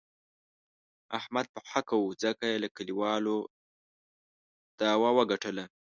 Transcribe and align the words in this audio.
احمد 1.19 1.45
په 1.53 1.59
حقه 1.71 1.95
و، 1.99 2.05
ځکه 2.23 2.43
یې 2.51 2.57
له 2.63 2.69
کلیوالو 2.77 3.37
داوه 4.79 5.09
و 5.13 5.17
ګټله. 5.31 5.65